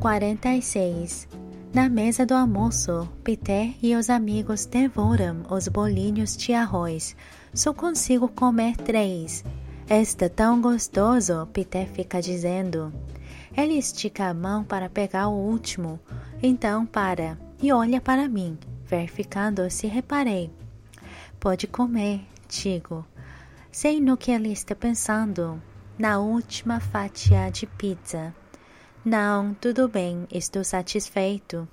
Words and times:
46. 0.00 1.28
Na 1.74 1.86
mesa 1.86 2.24
do 2.24 2.34
almoço, 2.34 3.06
Peter 3.22 3.74
e 3.82 3.94
os 3.94 4.08
amigos 4.08 4.64
devoram 4.64 5.42
os 5.50 5.68
bolinhos 5.68 6.34
de 6.38 6.54
arroz. 6.54 7.14
Só 7.52 7.74
consigo 7.74 8.26
comer 8.26 8.78
três. 8.78 9.44
Está 9.90 10.30
tão 10.30 10.58
gostoso, 10.58 11.46
Peter 11.52 11.86
fica 11.86 12.22
dizendo. 12.22 12.90
Ele 13.54 13.74
estica 13.74 14.28
a 14.28 14.34
mão 14.34 14.64
para 14.64 14.88
pegar 14.88 15.28
o 15.28 15.36
último, 15.36 16.00
então 16.42 16.86
para 16.86 17.38
e 17.62 17.70
olha 17.70 18.00
para 18.00 18.26
mim, 18.26 18.58
verificando 18.86 19.68
se 19.70 19.86
reparei. 19.86 20.50
Pode 21.38 21.66
comer, 21.66 22.22
digo. 22.48 23.04
Sei 23.70 24.00
no 24.00 24.16
que 24.16 24.30
ele 24.30 24.50
está 24.50 24.74
pensando. 24.74 25.62
Na 25.98 26.18
última 26.18 26.80
fatia 26.80 27.50
de 27.50 27.66
pizza. 27.66 28.34
Não, 29.04 29.54
tudo 29.54 29.88
bem, 29.88 30.26
estou 30.30 30.62
satisfeito. 30.62 31.66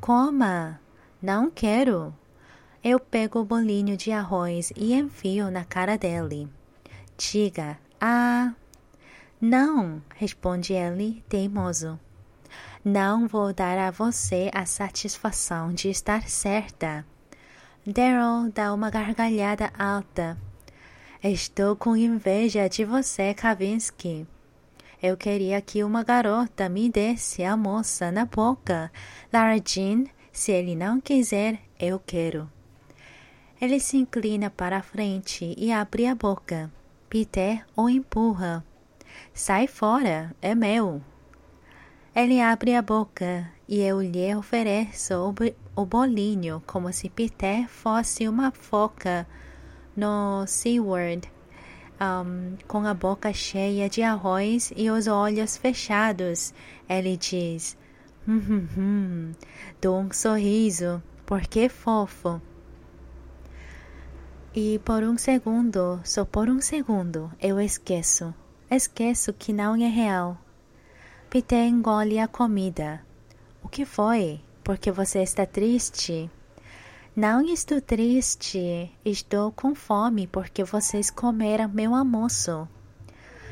Coma! 0.00 0.80
Não 1.20 1.50
quero. 1.50 2.14
Eu 2.82 2.98
pego 2.98 3.40
o 3.40 3.44
bolinho 3.44 3.94
de 3.96 4.10
arroz 4.10 4.72
e 4.74 4.94
enfio 4.94 5.50
na 5.50 5.64
cara 5.64 5.98
dele. 5.98 6.48
Diga, 7.18 7.78
ah. 8.00 8.54
Não, 9.38 10.02
responde 10.16 10.72
ele, 10.72 11.22
teimoso. 11.28 12.00
Não 12.82 13.28
vou 13.28 13.52
dar 13.52 13.76
a 13.76 13.90
você 13.90 14.50
a 14.54 14.64
satisfação 14.64 15.74
de 15.74 15.90
estar 15.90 16.26
certa. 16.26 17.04
Daryl 17.86 18.50
dá 18.50 18.72
uma 18.72 18.88
gargalhada 18.88 19.70
alta. 19.78 20.38
Estou 21.22 21.76
com 21.76 21.94
inveja 21.94 22.68
de 22.68 22.84
você, 22.84 23.34
Kavinsky. 23.34 24.26
Eu 25.02 25.16
queria 25.16 25.60
que 25.60 25.82
uma 25.82 26.04
garota 26.04 26.68
me 26.68 26.88
desse 26.88 27.42
a 27.42 27.56
moça 27.56 28.12
na 28.12 28.24
boca. 28.24 28.88
Lara 29.32 29.60
Jean, 29.60 30.04
se 30.30 30.52
ele 30.52 30.76
não 30.76 31.00
quiser, 31.00 31.58
eu 31.76 31.98
quero. 31.98 32.48
Ele 33.60 33.80
se 33.80 33.96
inclina 33.96 34.48
para 34.48 34.76
a 34.76 34.82
frente 34.82 35.56
e 35.58 35.72
abre 35.72 36.06
a 36.06 36.14
boca. 36.14 36.70
Peter 37.10 37.66
o 37.76 37.88
empurra. 37.88 38.64
Sai 39.34 39.66
fora, 39.66 40.36
é 40.40 40.54
meu. 40.54 41.02
Ele 42.14 42.40
abre 42.40 42.76
a 42.76 42.82
boca 42.82 43.50
e 43.68 43.80
eu 43.80 44.00
lhe 44.00 44.32
ofereço 44.36 45.34
o 45.74 45.84
bolinho 45.84 46.62
como 46.64 46.92
se 46.92 47.08
Peter 47.08 47.68
fosse 47.68 48.28
uma 48.28 48.52
foca 48.52 49.26
no 49.96 50.46
SeaWorld 50.46 51.31
um, 52.02 52.56
com 52.66 52.84
a 52.84 52.92
boca 52.92 53.32
cheia 53.32 53.88
de 53.88 54.02
arroz 54.02 54.72
e 54.76 54.90
os 54.90 55.06
olhos 55.06 55.56
fechados. 55.56 56.52
Ele 56.88 57.16
diz: 57.16 57.76
hum, 58.26 58.42
hum, 58.48 58.68
hum. 58.76 59.32
Dou 59.80 60.00
um 60.00 60.12
sorriso, 60.12 61.00
porque 61.24 61.68
fofo. 61.68 62.42
E 64.54 64.78
por 64.80 65.02
um 65.02 65.16
segundo, 65.16 66.00
só 66.04 66.24
por 66.24 66.48
um 66.50 66.60
segundo, 66.60 67.32
eu 67.40 67.58
esqueço. 67.60 68.34
Esqueço 68.70 69.32
que 69.32 69.52
não 69.52 69.76
é 69.76 69.88
real. 69.88 70.36
Peter 71.30 71.66
engole 71.66 72.18
a 72.18 72.28
comida. 72.28 73.00
O 73.62 73.68
que 73.68 73.86
foi? 73.86 74.40
Porque 74.62 74.90
você 74.90 75.22
está 75.22 75.46
triste? 75.46 76.30
Não 77.14 77.42
estou 77.42 77.78
triste, 77.78 78.90
estou 79.04 79.52
com 79.52 79.74
fome 79.74 80.26
porque 80.26 80.64
vocês 80.64 81.10
comeram 81.10 81.68
meu 81.68 81.94
almoço. 81.94 82.66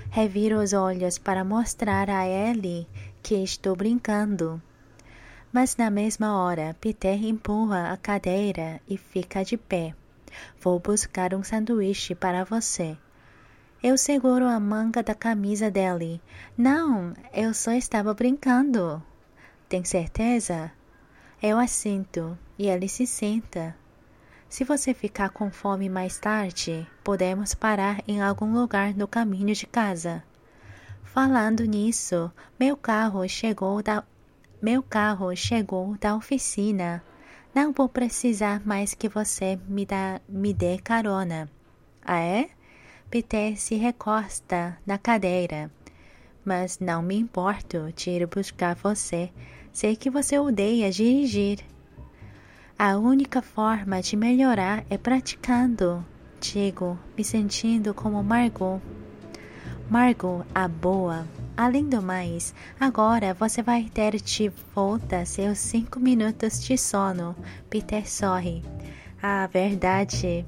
Reviro 0.09 0.63
os 0.63 0.73
olhos 0.73 1.19
para 1.19 1.45
mostrar 1.45 2.09
a 2.09 2.27
ele 2.27 2.89
que 3.23 3.35
estou 3.35 3.77
brincando. 3.77 4.63
Mas 5.53 5.77
na 5.77 5.91
mesma 5.91 6.43
hora, 6.43 6.75
Peter 6.81 7.23
empurra 7.23 7.93
a 7.93 7.99
cadeira 7.99 8.81
e 8.89 8.97
fica 8.97 9.45
de 9.45 9.59
pé. 9.59 9.95
Vou 10.59 10.81
buscar 10.81 11.35
um 11.35 11.43
sanduíche 11.45 12.15
para 12.15 12.45
você. 12.45 12.97
Eu 13.83 13.99
seguro 13.99 14.47
a 14.47 14.59
manga 14.59 15.03
da 15.03 15.15
camisa 15.15 15.71
dele. 15.71 16.19
Não, 16.57 17.13
eu 17.31 17.53
só 17.53 17.73
estava 17.73 18.15
brincando. 18.15 19.03
Tem 19.69 19.85
certeza? 19.85 20.73
Eu 21.43 21.59
assinto 21.59 22.37
e 22.59 22.69
ele 22.69 22.87
se 22.87 23.07
senta. 23.07 23.75
Se 24.47 24.63
você 24.63 24.93
ficar 24.93 25.31
com 25.31 25.51
fome 25.51 25.89
mais 25.89 26.19
tarde, 26.19 26.87
podemos 27.03 27.55
parar 27.55 28.03
em 28.07 28.21
algum 28.21 28.53
lugar 28.53 28.95
no 28.95 29.09
caminho 29.09 29.55
de 29.55 29.67
casa. 29.67 30.23
Falando 31.03 31.65
nisso, 31.65 32.31
meu 32.59 32.77
carro 32.77 33.27
chegou 33.27 33.83
da 33.83 34.05
meu 34.61 34.83
carro 34.83 35.35
chegou 35.35 35.97
da 35.97 36.15
oficina. 36.15 37.03
Não 37.55 37.73
vou 37.73 37.89
precisar 37.89 38.61
mais 38.67 38.93
que 38.93 39.09
você 39.09 39.59
me, 39.67 39.87
dá, 39.87 40.21
me 40.29 40.53
dê 40.53 40.77
carona. 40.77 41.49
Ah, 42.03 42.21
é? 42.21 42.51
Peter 43.09 43.59
se 43.59 43.77
recosta 43.77 44.77
na 44.85 44.99
cadeira. 44.99 45.71
Mas 46.45 46.79
não 46.79 47.03
me 47.03 47.17
importo 47.17 47.93
de 47.95 48.11
ir 48.11 48.27
buscar 48.27 48.75
você 48.75 49.31
Sei 49.73 49.95
que 49.95 50.11
você 50.11 50.39
odeia 50.39 50.91
dirigir. 50.91 51.61
A 52.77 52.97
única 52.97 53.41
forma 53.41 54.03
de 54.03 54.17
melhorar 54.17 54.85
é 54.91 54.99
praticando, 54.99 56.05
digo, 56.41 56.99
me 57.17 57.23
sentindo 57.23 57.95
como 57.95 58.23
Margot. 58.23 58.81
Margot, 59.89 60.45
a 60.55 60.67
boa. 60.67 61.27
Além 61.57 61.89
do 61.89 62.03
mais, 62.03 62.55
agora 62.81 63.35
você 63.35 63.63
vai 63.63 63.85
ter 63.85 64.17
de 64.17 64.51
volta 64.75 65.25
seus 65.25 65.59
cinco 65.59 66.01
minutos 66.01 66.65
de 66.65 66.77
sono. 66.77 67.37
Peter 67.69 68.09
sorri. 68.11 68.65
A 69.23 69.47
verdade 69.47 70.45